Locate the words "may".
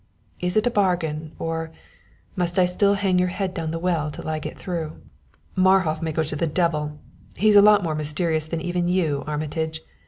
6.01-6.11